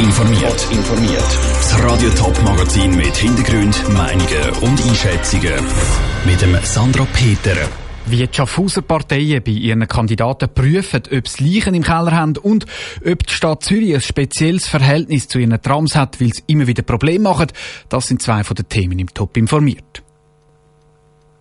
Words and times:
informiert. 0.00 0.68
informiert. 0.72 1.38
Das 1.58 1.82
Radio 1.82 2.08
Top 2.10 2.42
Magazin 2.42 2.96
mit 2.96 3.14
Hintergrund, 3.16 3.86
Meinungen 3.92 4.50
und 4.62 4.80
Einschätzungen 4.82 5.64
mit 6.24 6.40
dem 6.40 6.56
Sandra 6.62 7.06
Peter. 7.12 7.68
Wie 8.06 8.26
die 8.26 8.34
Schaffhauser 8.34 8.80
Parteien 8.80 9.42
bei 9.42 9.52
ihren 9.52 9.86
Kandidaten 9.86 10.48
prüfen, 10.54 11.02
ob 11.12 11.28
sie 11.28 11.44
Leichen 11.44 11.74
im 11.74 11.82
Keller 11.82 12.12
haben 12.12 12.38
und 12.38 12.64
ob 13.04 13.26
die 13.26 13.32
Stadt 13.32 13.62
Zürich 13.62 13.94
ein 13.94 14.00
spezielles 14.00 14.66
Verhältnis 14.66 15.28
zu 15.28 15.38
ihren 15.38 15.60
Trams 15.60 15.94
hat, 15.94 16.18
weil 16.18 16.32
sie 16.32 16.44
immer 16.46 16.66
wieder 16.66 16.82
Probleme 16.82 17.24
machen, 17.24 17.48
das 17.90 18.06
sind 18.06 18.22
zwei 18.22 18.42
von 18.42 18.54
den 18.54 18.68
Themen 18.68 18.98
im 18.98 19.12
Top 19.12 19.36
informiert. 19.36 20.02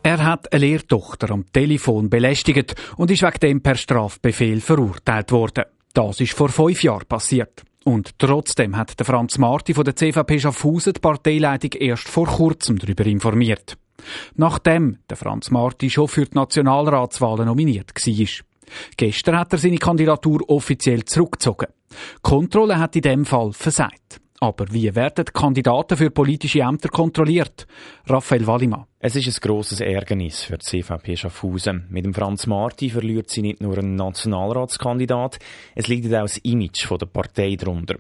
Er 0.04 0.23
hat 0.23 0.52
eine 0.52 0.66
Lehrtochter 0.66 1.32
am 1.32 1.46
Telefon 1.52 2.10
belästigt 2.10 2.76
und 2.98 3.10
ist 3.10 3.23
wegen 3.23 3.39
dem 3.39 3.62
per 3.62 3.76
Strafbefehl 3.76 4.60
verurteilt 4.60 5.32
worden. 5.32 5.64
Das 5.94 6.20
ist 6.20 6.34
vor 6.34 6.50
fünf 6.50 6.84
Jahren 6.84 7.07
passiert. 7.07 7.64
Und 7.86 8.20
trotzdem 8.20 8.75
hat 8.75 9.00
der 9.00 9.05
Franz 9.05 9.38
Marti 9.38 9.73
von 9.73 9.85
der 9.85 9.95
CVP 9.95 10.40
Schaffhausen 10.40 10.94
die 10.94 10.99
Parteileitung 10.99 11.72
erst 11.80 12.09
vor 12.09 12.27
kurzem 12.27 12.77
darüber 12.77 13.05
informiert. 13.05 13.77
Nachdem 14.35 14.98
der 15.09 15.17
Franz 15.17 15.49
Marti 15.52 15.90
schon 15.90 16.07
für 16.07 16.26
die 16.26 16.35
Nationalratswahlen 16.35 17.45
nominiert 17.45 17.91
war. 17.95 18.27
Gestern 18.98 19.38
hat 19.40 19.54
er 19.54 19.59
seine 19.59 19.77
Kandidatur 19.77 20.48
offiziell 20.49 21.04
zurückgezogen. 21.05 21.68
Kontrolle 22.21 22.77
hat 22.77 22.95
in 22.95 23.02
dem 23.02 23.26
Fall 23.26 23.52
versagt. 23.54 24.21
Aber 24.41 24.71
wie 24.71 24.93
werden 24.96 25.26
Kandidaten 25.26 25.98
für 25.98 26.12
politische 26.12 26.62
Ämter 26.62 26.90
kontrolliert? 26.90 27.68
Raphael 28.05 28.48
Wallimann. 28.48 28.85
Es 29.02 29.16
ist 29.16 29.27
ein 29.27 29.48
grosses 29.48 29.80
Ärgernis 29.80 30.44
für 30.44 30.58
die 30.58 30.66
CVP 30.66 31.16
Schaffhausen. 31.16 31.88
Mit 31.90 32.03
dem 32.03 32.13
Franz 32.13 32.48
Marti 32.48 32.90
verliert 32.90 33.30
sie 33.30 33.41
nicht 33.41 33.62
nur 33.62 33.77
einen 33.77 33.95
Nationalratskandidat, 33.95 35.40
es 35.73 35.88
liegt 35.88 36.13
auch 36.13 36.23
das 36.23 36.38
Image 36.40 36.85
der 36.91 37.05
Partei 37.05 37.55
darunter. 37.55 37.95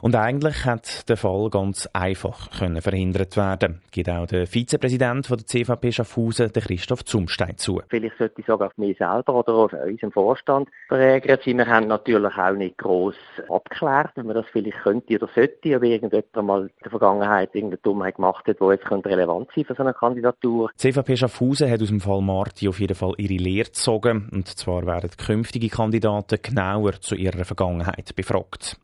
Und 0.00 0.16
eigentlich 0.16 0.64
hat 0.64 1.06
der 1.10 1.18
Fall 1.18 1.50
ganz 1.50 1.86
einfach 1.92 2.50
können 2.58 2.80
verhindert 2.80 3.36
werden, 3.36 3.82
gibt 3.90 4.08
auch 4.08 4.26
der 4.26 4.46
Vizepräsident 4.46 5.28
der 5.28 5.44
CVP 5.44 5.92
Schaffhausen, 5.92 6.50
der 6.50 6.62
Christoph 6.62 7.04
Zumstein, 7.04 7.58
zu. 7.58 7.82
Vielleicht 7.90 8.16
sollte 8.16 8.40
ich 8.40 8.46
sagen, 8.46 8.62
auf 8.62 8.76
mich 8.78 8.96
selber 8.96 9.34
oder 9.34 9.52
auf 9.52 9.72
unserem 9.74 10.12
Vorstand 10.12 10.70
verärgert 10.88 11.42
sein. 11.44 11.58
Wir 11.58 11.66
haben 11.66 11.88
natürlich 11.88 12.34
auch 12.38 12.52
nicht 12.52 12.78
gross 12.78 13.16
abgeklärt, 13.50 14.12
wenn 14.14 14.26
man 14.26 14.36
das 14.36 14.46
vielleicht 14.50 14.78
könnte 14.78 15.16
oder 15.16 15.28
sollte, 15.34 15.76
ob 15.76 15.82
irgendjemand 15.82 16.46
mal 16.46 16.62
in 16.62 16.70
der 16.82 16.90
Vergangenheit 16.90 17.54
irgendeine 17.54 17.82
Dummheit 17.82 18.16
gemacht 18.16 18.46
hat, 18.46 18.58
die 18.58 18.64
jetzt 18.64 18.90
relevant 18.90 19.50
sein 19.54 19.66
für 19.66 19.74
so 19.74 19.82
eine 19.82 19.92
Kandidatur. 19.92 20.37
Kandidatur. 20.40 20.70
Die 20.74 20.78
CVP 20.78 21.16
Schaffhausen 21.16 21.70
hat 21.70 21.82
aus 21.82 21.88
dem 21.88 22.00
Fall 22.00 22.20
Marti 22.22 22.68
auf 22.68 22.80
jeden 22.80 22.94
Fall 22.94 23.14
ihre 23.18 23.34
Lehre 23.34 23.66
gezogen. 23.66 24.28
Und 24.32 24.48
zwar 24.48 24.86
werden 24.86 25.10
künftige 25.16 25.68
Kandidaten 25.68 26.38
genauer 26.42 27.00
zu 27.00 27.14
ihrer 27.14 27.44
Vergangenheit 27.44 28.14
befragt. 28.14 28.78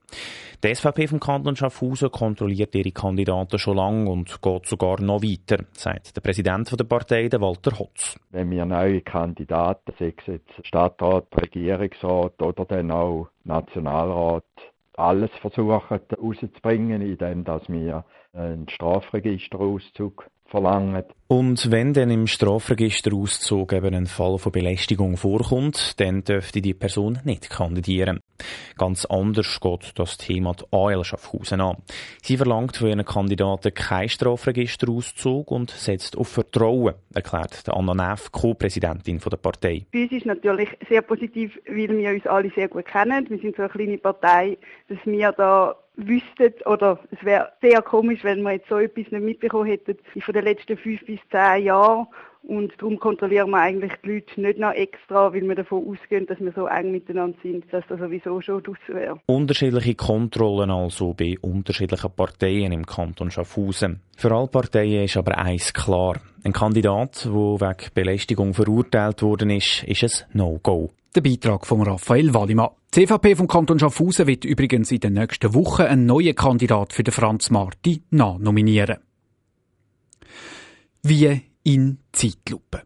Die 0.62 0.74
SVP 0.74 1.08
vom 1.08 1.20
Kanton 1.20 1.56
Schaffhausen 1.56 2.11
kontrolliert 2.11 2.74
ihre 2.74 2.92
Kandidaten 2.92 3.58
schon 3.58 3.77
lange 3.77 4.11
und 4.11 4.41
geht 4.41 4.66
sogar 4.66 5.00
noch 5.00 5.22
weiter, 5.22 5.64
sagt 5.72 6.16
der 6.16 6.20
Präsident 6.22 6.72
der 6.78 6.84
Partei, 6.84 7.28
Walter 7.33 7.78
Hotz. 7.78 8.18
Wenn 8.30 8.50
wir 8.50 8.64
neue 8.64 9.02
Kandidaten, 9.02 9.92
sei 9.98 10.14
es 10.16 10.27
jetzt 10.27 10.66
Stadtrat, 10.66 11.27
Regierungsrat 11.36 12.41
oder 12.41 12.64
dann 12.64 12.91
auch 12.91 13.28
Nationalrat, 13.44 14.44
alles 14.96 15.30
versuchen 15.41 16.00
herauszubringen, 16.08 17.02
indem 17.02 17.44
wir 17.44 18.05
einen 18.33 18.68
Strafregisterauszug 18.68 20.30
verlangen. 20.47 21.05
Und 21.27 21.70
wenn 21.70 21.95
dann 21.95 22.11
im 22.11 22.27
Strafregisterauszug 22.27 23.73
eben 23.73 23.95
ein 23.95 24.06
Fall 24.06 24.39
von 24.39 24.53
Belästigung 24.53 25.17
vorkommt, 25.17 25.98
dann 25.98 26.23
dürfte 26.23 26.61
die 26.61 26.75
Person 26.75 27.19
nicht 27.25 27.51
kandidieren. 27.51 28.20
Ganz 28.77 29.05
anders 29.06 29.59
geht 29.61 29.92
das 29.97 30.19
Thema 30.19 30.55
die 30.55 30.64
AL 30.70 31.03
Schaffhausen 31.03 31.61
an. 31.61 31.78
Sie 32.23 32.36
verlangt 32.36 32.77
von 32.77 32.89
ihren 32.89 33.05
Kandidaten 33.05 33.73
keinen 33.73 34.09
Strafregisterauszug 34.09 35.51
und 35.51 35.70
setzt 35.70 36.17
auf 36.17 36.28
Vertrauen, 36.28 36.95
erklärt 37.14 37.69
Anna 37.69 37.95
Neff, 37.95 38.30
Co-Präsidentin 38.30 39.18
der 39.18 39.36
Partei. 39.39 39.86
Für 39.91 40.02
uns 40.02 40.13
ist 40.13 40.27
natürlich 40.27 40.68
sehr 40.89 41.02
positiv, 41.02 41.58
weil 41.67 41.97
wir 41.97 42.11
uns 42.11 42.27
alle 42.27 42.51
sehr 42.55 42.68
gut 42.68 42.85
kennen. 42.85 43.29
Wir 43.29 43.39
sind 43.39 43.57
so 43.57 43.63
eine 43.63 43.70
kleine 43.70 43.98
Partei, 43.98 44.58
dass 44.89 44.98
wir 45.05 45.33
da 45.33 45.74
wüssten, 45.96 46.52
oder 46.66 46.98
es 47.10 47.24
wäre 47.24 47.52
sehr 47.60 47.82
komisch, 47.82 48.24
wenn 48.24 48.42
wir 48.42 48.52
jetzt 48.52 48.68
so 48.68 48.78
etwas 48.78 49.10
nicht 49.10 49.24
mitbekommen 49.24 49.66
hätten, 49.66 49.96
von 50.20 50.34
den 50.34 50.44
letzten 50.44 50.77
fünf 50.77 51.05
bis 51.06 51.20
zehn 51.30 51.64
Jahren. 51.64 52.06
Und 52.46 52.74
darum 52.77 52.98
kontrollieren 52.98 53.50
wir 53.50 53.58
eigentlich 53.58 53.92
die 54.05 54.12
Leute 54.12 54.40
nicht 54.40 54.58
noch 54.58 54.72
extra, 54.72 55.32
weil 55.32 55.48
wir 55.48 55.55
davon 55.55 55.88
ausgehen, 55.88 56.27
dass 56.27 56.38
wir 56.40 56.52
so 56.52 56.66
eng 56.66 56.90
miteinander 56.92 57.38
sind, 57.42 57.64
dass 57.72 57.86
das 57.88 57.98
sowieso 57.98 58.38
schon 58.42 58.62
draussen 58.62 58.94
wäre. 58.94 59.18
Unterschiedliche 59.27 59.94
Kontrollen 59.94 60.70
also 60.70 61.14
bei 61.14 61.36
unterschiedlichen 61.40 62.11
Parteien 62.11 62.72
im 62.72 62.84
Kanton 62.84 63.30
Schaffhausen. 63.30 64.00
Für 64.18 64.32
alle 64.32 64.48
Parteien 64.48 65.05
ist 65.05 65.16
aber 65.16 65.38
eins 65.38 65.72
klar. 65.72 66.20
Ein 66.44 66.52
Kandidat, 66.52 67.24
der 67.24 67.32
wegen 67.32 67.90
Belästigung 67.94 68.52
verurteilt 68.52 69.22
worden 69.22 69.48
ist, 69.48 69.82
ist 69.84 70.02
es 70.02 70.27
No-Go. 70.34 70.90
Der 71.14 71.22
Beitrag 71.22 71.66
von 71.66 71.80
Raphael 71.80 72.34
Wallimann. 72.34 72.68
Die 72.94 73.06
CVP 73.06 73.36
vom 73.36 73.48
Kanton 73.48 73.78
Schaffhausen 73.78 74.27
wird 74.27 74.44
übrigens 74.44 74.92
in 74.92 75.00
den 75.00 75.14
nächsten 75.14 75.55
Wochen 75.55 75.82
einen 75.82 76.05
neuen 76.05 76.34
Kandidat 76.34 76.92
für 76.92 77.02
den 77.02 77.12
Franz 77.12 77.48
Marti 77.48 78.02
nominieren. 78.10 78.98
Wie 81.02 81.40
in 81.62 82.00
Zeitlupe. 82.12 82.82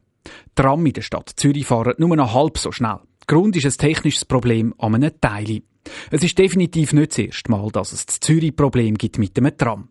Tram 0.55 0.87
in 0.87 0.93
der 0.93 1.03
Stadt 1.03 1.33
Zürich 1.35 1.67
fahren 1.67 1.95
nur 1.99 2.15
noch 2.15 2.35
halb 2.35 2.59
so 2.59 2.71
schnell. 2.71 3.01
Grund 3.27 3.57
ist 3.57 3.67
ein 3.67 3.73
technisches 3.73 4.25
Problem 4.25 4.73
an 4.79 4.95
einem 4.95 5.21
Teil. 5.21 5.63
Es 6.13 6.23
ist 6.23 6.39
definitiv 6.39 6.93
nicht 6.93 7.11
das 7.11 7.19
erste 7.19 7.51
Mal, 7.51 7.73
dass 7.73 7.93
es 7.93 8.07
das 8.07 8.21
Zürich-Problem 8.21 8.97
gibt 8.97 9.19
mit 9.19 9.37
dem 9.37 9.51
Tram. 9.57 9.89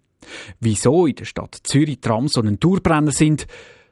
Wieso 0.60 1.08
in 1.08 1.16
der 1.16 1.26
Stadt 1.26 1.58
Zürich 1.64 2.00
Trams 2.00 2.34
so 2.34 2.42
ein 2.42 2.60
Tourbrenner 2.60 3.12
sind, 3.12 3.48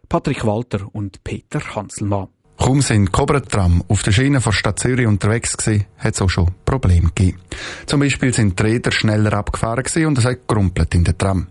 Patrick 0.09 0.45
Walter 0.45 0.87
und 0.93 1.23
Peter 1.23 1.75
Hanselmann. 1.75 2.27
Kaum 2.57 2.81
sind 2.81 3.11
Cobra-Tram 3.11 3.83
auf 3.89 4.01
der 4.03 4.13
Schiene 4.13 4.39
von 4.39 4.53
Stadt 4.53 4.79
Zürich 4.79 5.07
unterwegs 5.07 5.57
gewesen, 5.57 5.85
hat 5.97 6.13
es 6.13 6.21
auch 6.21 6.29
schon 6.29 6.51
Probleme 6.63 7.09
gegeben. 7.13 7.39
Zum 7.85 7.99
Beispiel 7.99 8.33
sind 8.33 8.57
die 8.57 8.63
Räder 8.63 8.91
schneller 8.91 9.33
abgefahren 9.33 9.83
und 10.05 10.17
es 10.17 10.25
hat 10.25 10.47
gerumpelt 10.47 10.95
in 10.95 11.03
der 11.03 11.17
Tram. 11.17 11.47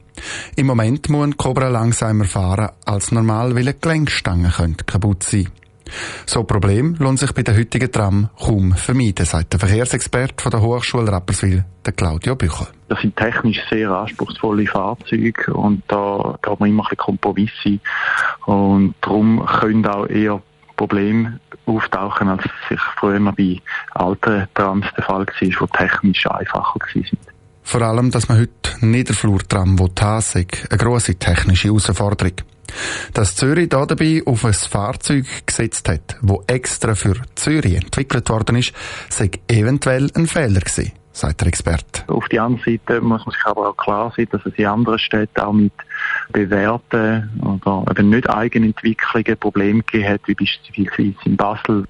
Im 0.57 0.67
Moment 0.67 1.11
muss 1.11 1.25
ein 1.25 1.37
Cobra 1.37 1.69
langsamer 1.69 2.25
fahren 2.25 2.71
als 2.87 3.13
normal, 3.13 3.55
weil 3.55 3.69
eine 3.69 3.75
Gelenkstange 3.75 4.51
kaputt 4.87 5.25
sein 5.25 5.49
so 6.27 6.45
Problem 6.45 6.97
lohnt 6.99 7.19
sich 7.19 7.33
bei 7.33 7.43
der 7.43 7.57
heutigen 7.57 7.91
Tram 7.91 8.29
kaum 8.39 8.73
vermeiden, 8.73 9.27
sagt 9.27 9.53
der 9.53 9.61
Verkehrsexperte 9.61 10.43
von 10.43 10.51
der 10.51 10.61
Hochschule 10.61 11.11
Rapperswil, 11.11 11.65
der 11.85 11.93
Claudio 11.93 12.37
Büchel. 12.37 12.67
Das 12.89 13.01
sind 13.01 13.17
technisch 13.17 13.61
sehr 13.71 13.91
anspruchsvolle 13.91 14.67
Fahrzeuge 14.67 15.53
und 15.53 15.83
da 15.89 16.39
geht 16.43 16.61
man 16.61 16.69
immer 16.69 16.87
ein 16.91 16.97
Kompromisse 16.97 17.79
und 18.47 18.95
darum 19.01 19.45
können 19.47 19.87
auch 19.87 20.07
eher 20.07 20.43
Probleme 20.77 21.41
auftauchen, 21.67 22.29
als 22.29 22.43
sich 22.69 22.81
früher 22.99 23.21
bei 23.33 23.61
alten 23.93 24.49
Trams 24.55 24.87
der 24.97 25.05
Fall 25.05 25.27
war, 25.27 25.35
die 25.41 25.79
technisch 25.79 26.27
einfacher 26.27 26.79
waren. 26.79 27.19
Vor 27.63 27.83
allem, 27.83 28.11
dass 28.11 28.29
man 28.29 28.39
heute 28.39 28.87
Niederflurtram 28.87 29.79
haben 29.79 30.21
sei 30.21 30.47
eine 30.69 30.79
grosse 30.79 31.15
technische 31.15 31.69
Herausforderung. 31.69 32.35
Dass 33.13 33.37
Zürich 33.37 33.69
da 33.69 33.87
dabei 33.87 34.23
auf 34.27 34.45
ein 34.45 34.53
Fahrzeug 34.53 35.27
gesetzt 35.47 35.89
hat, 35.89 36.17
wo 36.23 36.43
extra 36.47 36.95
für 36.95 37.15
Zürich 37.35 37.77
entwickelt 37.77 38.29
worden 38.31 38.57
ist, 38.57 38.73
sei 39.09 39.31
eventuell 39.49 40.11
ein 40.15 40.27
Fehler 40.27 40.61
gewesen 40.61 40.93
sagt 41.17 41.41
der 41.41 41.49
Experte. 41.49 42.03
Auf 42.09 42.29
der 42.29 42.43
anderen 42.43 42.65
Seite 42.65 43.01
muss 43.01 43.25
man 43.25 43.33
sich 43.33 43.47
aber 43.47 43.69
auch 43.69 43.77
klar 43.77 44.13
sein, 44.17 44.27
dass 44.33 44.45
es 44.45 44.55
in 44.57 44.67
anderen 44.67 44.99
Städten 44.99 45.41
auch 45.41 45.53
mit 45.53 45.73
bewährten 46.33 47.31
oder 47.41 47.85
eben 47.91 48.11
nicht 48.11 48.29
Eigenentwicklungen 48.29 49.39
Probleme 49.39 49.83
gegeben 49.83 50.09
hat, 50.09 50.23
wie 50.27 50.35
beispielsweise 50.35 51.15
in 51.25 51.37
Basel 51.37 51.85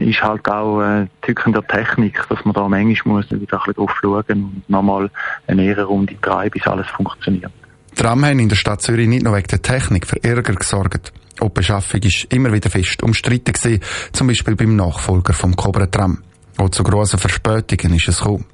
ist 0.00 0.22
halt 0.22 0.48
auch 0.48 0.82
äh, 0.82 1.06
Tücken 1.22 1.52
der 1.52 1.66
Technik, 1.66 2.22
dass 2.28 2.44
man 2.44 2.54
da 2.54 2.68
manchmal 2.68 3.16
muss 3.16 3.30
wieder 3.30 3.38
ein 3.38 3.40
bisschen 3.40 3.74
drauf 3.74 3.96
schauen 4.00 4.24
und 4.28 4.68
nochmal 4.68 5.10
eine 5.46 5.64
Ehrenrunde 5.64 6.16
drei, 6.20 6.50
bis 6.50 6.66
alles 6.66 6.86
funktioniert. 6.88 7.52
Tram 8.00 8.24
haben 8.24 8.38
in 8.38 8.48
der 8.48 8.56
Stadt 8.56 8.80
Zürich 8.80 9.06
nicht 9.06 9.24
nur 9.24 9.36
wegen 9.36 9.48
der 9.48 9.60
Technik 9.60 10.06
für 10.06 10.24
Ärger 10.24 10.54
gesorgt. 10.54 11.12
Auch 11.38 11.48
die 11.48 11.52
Beschaffung 11.52 12.00
ist 12.00 12.32
immer 12.32 12.50
wieder 12.50 12.70
fest 12.70 13.02
umstritten 13.02 13.52
gewesen, 13.52 13.82
zum 14.12 14.28
Beispiel 14.28 14.56
beim 14.56 14.74
Nachfolger 14.74 15.34
vom 15.34 15.54
Cobra 15.54 15.84
Tram. 15.84 16.22
Auch 16.56 16.70
zu 16.70 16.82
grossen 16.82 17.18
Verspätungen 17.18 17.98
ist 17.98 18.08
es 18.08 18.20
gekommen. 18.20 18.46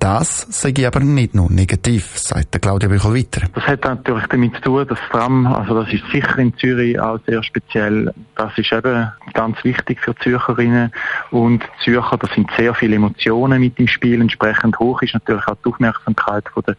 Das 0.00 0.64
ich 0.64 0.86
aber 0.86 0.98
nicht 0.98 1.36
nur 1.36 1.48
negativ, 1.52 2.18
sagt 2.18 2.60
Claudia 2.60 2.88
Büchel 2.88 3.14
weiter. 3.14 3.46
Das 3.54 3.64
hat 3.64 3.84
natürlich 3.84 4.26
damit 4.26 4.56
zu 4.56 4.62
tun, 4.62 4.88
dass 4.88 4.98
Tram, 5.12 5.46
also 5.46 5.82
das 5.84 5.92
ist 5.92 6.02
sicher 6.10 6.38
in 6.38 6.56
Zürich 6.58 6.98
auch 6.98 7.20
sehr 7.28 7.44
speziell, 7.44 8.12
das 8.34 8.58
ist 8.58 8.72
eben 8.72 9.08
ganz 9.34 9.62
wichtig 9.62 10.00
für 10.00 10.16
Zürcherinnen 10.16 10.90
und 11.30 11.62
Zürcher, 11.84 12.16
da 12.16 12.26
sind 12.34 12.50
sehr 12.58 12.74
viele 12.74 12.96
Emotionen 12.96 13.60
mit 13.60 13.78
im 13.78 13.86
Spiel, 13.86 14.20
entsprechend 14.20 14.80
hoch 14.80 15.00
ist 15.02 15.14
natürlich 15.14 15.46
auch 15.46 15.56
die 15.64 15.68
Aufmerksamkeit 15.68 16.48
von 16.52 16.64
der 16.66 16.76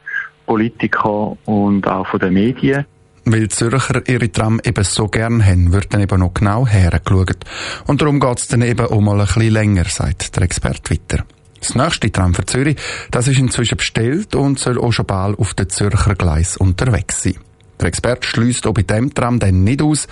Politiker 0.52 1.38
und 1.46 1.88
auch 1.88 2.08
von 2.08 2.20
den 2.20 2.34
Medien. 2.34 2.86
Weil 3.24 3.48
Zürcher 3.48 4.02
ihre 4.06 4.30
Tram 4.30 4.60
eben 4.66 4.84
so 4.84 5.08
gern 5.08 5.46
haben, 5.46 5.72
wird 5.72 5.94
dann 5.94 6.02
eben 6.02 6.20
noch 6.20 6.34
genau 6.34 6.68
hergeschaut. 6.68 7.46
Und 7.88 8.02
darum 8.02 8.20
geht 8.20 8.40
es 8.40 8.48
dann 8.50 8.62
eben 8.62 8.86
auch 8.86 9.00
mal 9.00 9.22
ein 9.22 9.28
bisschen 9.28 9.54
länger, 9.54 9.86
sagt 9.86 10.36
der 10.36 10.44
Experte 10.44 10.92
weiter. 10.92 11.24
Das 11.58 11.74
nächste 11.76 12.12
Tram 12.12 12.34
für 12.34 12.46
Zürich, 12.46 12.76
das 13.12 13.30
ist 13.30 13.40
inzwischen 13.40 13.78
bestellt 13.78 14.36
und 14.36 14.60
soll 14.60 14.78
auch 14.78 14.92
schon 14.92 15.06
bald 15.06 15.40
auf 15.40 15.54
den 15.54 15.70
Zürcher 15.70 16.16
Gleis 16.16 16.58
unterwegs 16.58 17.24
sein. 17.24 17.36
Der 17.80 17.88
Experte 17.88 18.28
schließt 18.28 18.68
auch 18.68 18.74
bei 18.74 18.82
dem 18.82 19.14
Tram 19.14 19.40
dann 19.40 19.64
nicht 19.64 19.82
aus, 19.82 20.06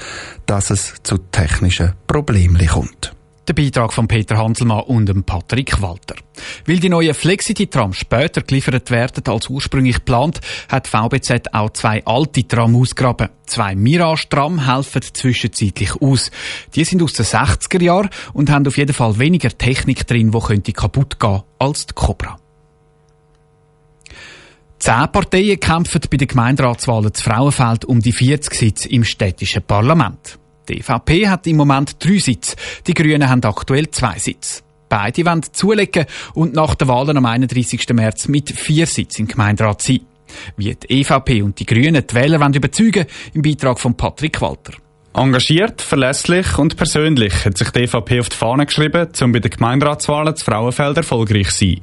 dass 0.46 0.70
es 0.70 0.94
zu 1.04 1.18
technischen 1.18 1.96
Problemen 2.08 2.66
kommt. 2.66 3.14
Der 3.50 3.56
Beitrag 3.56 3.92
von 3.94 4.08
Peter 4.08 4.38
Hanselmann 4.38 4.84
und 4.84 5.26
Patrick 5.26 5.82
Walter. 5.82 6.14
Weil 6.68 6.78
die 6.78 6.88
neuen 6.88 7.16
Flexity-Trams 7.16 7.98
später 7.98 8.44
geliefert 8.44 8.92
werden 8.92 9.24
als 9.26 9.50
ursprünglich 9.50 9.96
geplant, 9.96 10.40
hat 10.70 10.88
VBZ 10.88 11.52
auch 11.52 11.72
zwei 11.72 12.06
alte 12.06 12.48
Tram 12.48 12.76
ausgraben. 12.76 13.30
Zwei 13.48 13.74
Mirage-Tram 13.74 14.68
helfen 14.68 15.02
zwischenzeitlich 15.02 16.00
aus. 16.00 16.30
Die 16.76 16.84
sind 16.84 17.02
aus 17.02 17.14
den 17.14 17.26
60er 17.26 17.82
Jahren 17.82 18.12
und 18.34 18.52
haben 18.52 18.68
auf 18.68 18.78
jeden 18.78 18.94
Fall 18.94 19.18
weniger 19.18 19.50
Technik 19.50 20.06
drin, 20.06 20.30
die 20.30 20.40
könnte 20.40 20.72
kaputt 20.72 21.20
gehen 21.20 21.42
als 21.58 21.88
die 21.88 21.96
Cobra. 21.96 22.38
Zehn 24.78 25.12
Parteien 25.12 25.60
kämpfen 25.60 26.02
bei 26.08 26.18
den 26.18 26.28
Gemeinderatswahlen 26.28 27.16
zu 27.16 27.24
Frauenfeld 27.24 27.84
um 27.86 28.00
die 28.00 28.14
40 28.14 28.54
Sitze 28.54 28.90
im 28.90 29.04
städtischen 29.04 29.64
Parlament. 29.64 30.38
Die 30.70 30.80
EVP 30.80 31.28
hat 31.28 31.48
im 31.48 31.58
Moment 31.58 31.96
drei 32.04 32.20
Sitze, 32.20 32.56
die 32.86 32.94
Grünen 32.94 33.28
haben 33.28 33.44
aktuell 33.44 33.90
zwei 33.90 34.20
Sitze. 34.20 34.62
Beide 34.88 35.26
wollen 35.26 35.44
zulegen 35.52 36.06
und 36.34 36.54
nach 36.54 36.76
den 36.76 36.88
Wahlen 36.88 37.18
am 37.18 37.26
31. 37.26 37.88
März 37.94 38.28
mit 38.28 38.52
vier 38.52 38.86
Sitzen 38.86 39.24
im 39.24 39.28
Gemeinderat 39.28 39.82
sein. 39.82 40.02
Wie 40.58 40.76
die 40.76 41.02
EVP 41.02 41.42
und 41.42 41.60
die 41.60 41.66
Grünen 41.66 42.06
die 42.06 42.16
Wähler 42.16 42.40
wollen 42.40 42.54
überzeugen, 42.54 43.06
im 43.34 43.42
Beitrag 43.42 43.80
von 43.80 43.96
Patrick 43.96 44.42
Walter. 44.42 44.74
Engagiert, 45.14 45.82
verlässlich 45.82 46.58
und 46.58 46.78
persönlich 46.78 47.46
hat 47.46 47.58
sich 47.58 47.72
die 47.72 47.82
EVP 47.82 48.20
auf 48.20 48.30
die 48.30 48.38
Fahne 48.38 48.66
geschrieben, 48.66 49.08
um 49.22 49.32
bei 49.32 49.40
den 49.40 49.52
Gemeinderatswahlen 49.52 50.36
zu 50.36 50.46
Frauenfeld 50.46 50.98
erfolgreich 50.98 51.50
zu 51.50 51.66
sein. 51.66 51.82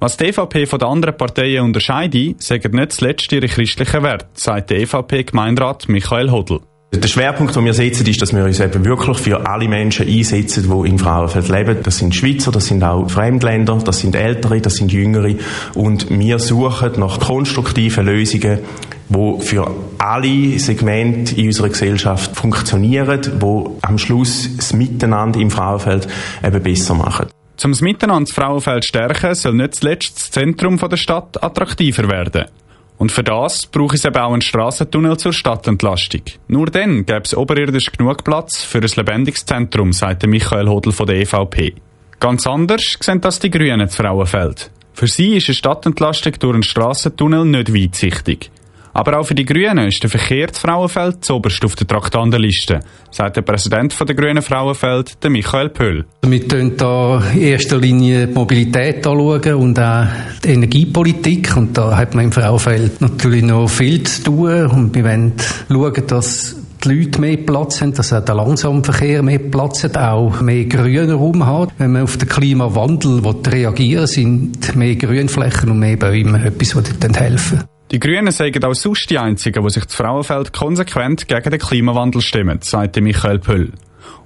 Was 0.00 0.16
die 0.16 0.26
EVP 0.26 0.66
von 0.66 0.78
den 0.78 0.88
anderen 0.88 1.16
Parteien 1.16 1.64
unterscheidet, 1.64 2.42
sagen 2.42 2.74
nicht 2.74 2.92
zuletzt 2.92 3.30
ihre 3.32 3.48
christlichen 3.48 4.02
Werte, 4.02 4.28
sagt 4.34 4.70
der 4.70 4.80
EVP-Gemeinderat 4.80 5.88
Michael 5.88 6.30
Hodl. 6.30 6.60
Der 6.96 7.08
Schwerpunkt, 7.08 7.56
den 7.56 7.64
wir 7.64 7.74
setzen, 7.74 8.06
ist, 8.06 8.22
dass 8.22 8.32
wir 8.32 8.44
uns 8.44 8.60
eben 8.60 8.84
wirklich 8.84 9.18
für 9.18 9.46
alle 9.48 9.66
Menschen 9.68 10.06
einsetzen, 10.06 10.70
die 10.70 10.88
im 10.88 10.98
Frauenfeld 10.98 11.48
leben. 11.48 11.78
Das 11.82 11.98
sind 11.98 12.14
Schweizer, 12.14 12.52
das 12.52 12.66
sind 12.66 12.84
auch 12.84 13.10
Fremdländer, 13.10 13.78
das 13.84 13.98
sind 13.98 14.14
Ältere, 14.14 14.60
das 14.60 14.76
sind 14.76 14.92
Jüngere. 14.92 15.34
Und 15.74 16.08
wir 16.10 16.38
suchen 16.38 16.92
nach 16.98 17.18
konstruktiven 17.18 18.06
Lösungen, 18.06 18.60
die 19.08 19.40
für 19.40 19.70
alle 19.98 20.58
Segmente 20.58 21.34
in 21.34 21.46
unserer 21.46 21.68
Gesellschaft 21.68 22.36
funktionieren, 22.36 23.20
die 23.22 23.64
am 23.82 23.98
Schluss 23.98 24.48
das 24.56 24.72
Miteinander 24.72 25.40
im 25.40 25.50
Frauenfeld 25.50 26.06
eben 26.44 26.62
besser 26.62 26.94
machen. 26.94 27.26
Zum 27.56 27.72
das 27.72 27.80
Miteinander 27.80 28.26
das 28.26 28.34
Frauenfeld 28.34 28.84
stärken 28.84 29.34
soll 29.34 29.54
nicht 29.54 29.76
zuletzt 29.76 30.16
das 30.16 30.30
Zentrum 30.30 30.78
der 30.78 30.96
Stadt 30.96 31.42
attraktiver 31.42 32.08
werden. 32.08 32.44
Und 32.96 33.10
für 33.10 33.24
das 33.24 33.66
braucht 33.66 33.96
es 33.96 34.04
eben 34.04 34.16
auch 34.16 34.32
einen 34.32 34.40
Strassentunnel 34.40 35.16
zur 35.16 35.32
Stadtentlastung. 35.32 36.22
Nur 36.48 36.66
dann 36.66 37.04
gäbe 37.04 37.22
es 37.24 37.36
oberirdisch 37.36 37.90
genug 37.90 38.24
Platz 38.24 38.62
für 38.62 38.78
ein 38.78 38.90
lebendiges 38.96 39.44
Zentrum, 39.44 39.92
sagt 39.92 40.26
Michael 40.26 40.68
Hodl 40.68 40.92
von 40.92 41.06
der 41.06 41.16
EVP. 41.16 41.74
Ganz 42.20 42.46
anders 42.46 42.96
sehen 43.00 43.20
das 43.20 43.40
die 43.40 43.50
Grünen 43.50 43.88
zu 43.88 44.02
Frauenfeld. 44.02 44.70
Für 44.92 45.08
sie 45.08 45.36
ist 45.36 45.48
eine 45.48 45.56
Stadtentlastung 45.56 46.34
durch 46.38 46.54
einen 46.54 46.62
Strassentunnel 46.62 47.44
nicht 47.44 47.74
weitsichtig. 47.74 48.50
Aber 48.94 49.18
auch 49.18 49.26
für 49.26 49.34
die 49.34 49.44
Grünen 49.44 49.88
ist 49.88 50.02
der 50.02 50.08
Verkehr 50.08 50.52
zu 50.52 50.60
Frauenfeld 50.60 51.24
zuoberst 51.24 51.64
auf 51.64 51.74
der 51.74 51.86
Traktandenliste, 51.86 52.80
sagt 53.10 53.36
der 53.36 53.42
Präsident 53.42 53.94
der 54.00 54.14
Grünen 54.14 54.40
Frauenfeld, 54.40 55.22
der 55.22 55.30
Michael 55.30 55.70
Pöll. 55.70 56.04
Wir 56.24 56.40
schauen 56.48 56.76
da 56.76 57.22
in 57.34 57.40
erster 57.40 57.78
Linie 57.78 58.28
die 58.28 58.34
Mobilität 58.34 59.04
anschauen 59.06 59.54
und 59.54 59.80
auch 59.80 60.06
die 60.44 60.50
Energiepolitik. 60.50 61.56
Und 61.56 61.76
da 61.76 61.96
hat 61.96 62.14
man 62.14 62.26
im 62.26 62.32
Frauenfeld 62.32 63.00
natürlich 63.00 63.42
noch 63.42 63.68
viel 63.68 64.04
zu 64.04 64.22
tun. 64.22 64.66
Und 64.66 64.94
wir 64.94 65.04
wollen 65.04 65.32
schauen, 65.68 66.06
dass 66.06 66.56
die 66.84 66.88
Leute 66.88 67.20
mehr 67.20 67.36
Platz 67.38 67.80
haben, 67.80 67.94
dass 67.94 68.12
auch 68.12 68.24
der 68.24 68.34
Langsamverkehr 68.36 69.22
mehr 69.22 69.38
Platz 69.38 69.84
hat, 69.84 69.96
auch 69.96 70.40
mehr 70.40 70.66
grünen 70.66 71.16
Raum 71.16 71.44
hat. 71.44 71.70
Wenn 71.78 71.92
man 71.92 72.02
auf 72.02 72.16
den 72.16 72.28
Klimawandel 72.28 73.22
reagieren 73.48 74.02
will, 74.02 74.06
sind 74.06 74.76
mehr 74.76 74.94
Grünflächen 74.94 75.70
und 75.70 75.80
mehr 75.80 75.96
Bäume 75.96 76.44
etwas, 76.44 76.76
was 76.76 76.98
dann 77.00 77.14
helfen. 77.14 77.64
Die 77.90 78.00
Grünen 78.00 78.32
sagen 78.32 78.64
auch 78.64 78.74
sonst 78.74 79.10
die 79.10 79.18
Einzigen, 79.18 79.62
die 79.62 79.70
sich 79.70 79.84
das 79.84 79.94
Frauenfeld 79.94 80.52
konsequent 80.52 81.28
gegen 81.28 81.50
den 81.50 81.60
Klimawandel 81.60 82.22
stimmen, 82.22 82.60
sagte 82.62 83.00
Michael 83.00 83.38
Pöll. 83.38 83.72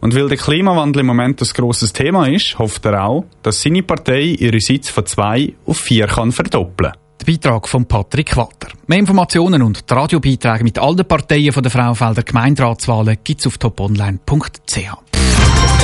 Und 0.00 0.14
weil 0.14 0.28
der 0.28 0.38
Klimawandel 0.38 1.00
im 1.00 1.06
Moment 1.06 1.42
ein 1.42 1.48
grosses 1.54 1.92
Thema 1.92 2.26
ist, 2.28 2.58
hofft 2.58 2.84
er 2.84 3.04
auch, 3.04 3.24
dass 3.42 3.62
seine 3.62 3.82
Partei 3.82 4.36
ihre 4.38 4.60
Sitze 4.60 4.92
von 4.92 5.06
zwei 5.06 5.54
auf 5.66 5.78
vier 5.78 6.06
kann 6.06 6.30
verdoppeln 6.30 6.92
Der 7.20 7.26
Beitrag 7.32 7.68
von 7.68 7.84
Patrick 7.86 8.36
Walter. 8.36 8.68
Mehr 8.86 8.98
Informationen 8.98 9.62
und 9.62 9.90
die 9.90 9.94
Radiobeiträge 9.94 10.64
mit 10.64 10.78
allen 10.78 11.04
Parteien 11.06 11.52
von 11.52 11.62
der 11.62 11.72
Frauenfelder 11.72 12.22
Gemeinderatswahlen 12.22 13.18
gibt's 13.24 13.46
auf 13.46 13.58
toponline.ch. 13.58 14.74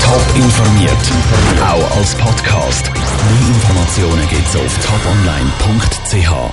Top 0.05 0.37
informiert, 0.37 0.93
auch 1.61 1.97
als 1.97 2.15
Podcast. 2.15 2.91
Mehr 2.93 3.49
Informationen 3.49 4.29
gibt's 4.29 4.56
auf 4.56 4.87
toponline.ch. 4.87 6.53